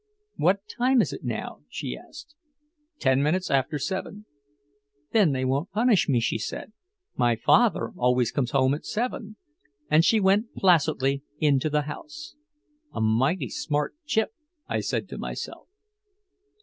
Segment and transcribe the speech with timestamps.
[0.37, 2.33] "What time is it now?" she asked.
[2.97, 4.25] "Ten minutes after seven."
[5.11, 6.73] "Then they won't punish me," she said.
[7.15, 9.35] "My father always comes home at seven."
[9.91, 12.35] And she went placidly into the house.
[12.91, 14.33] "A mighty smart Chip,"
[14.67, 15.67] I said to myself.